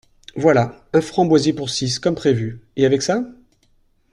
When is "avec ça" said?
2.87-3.23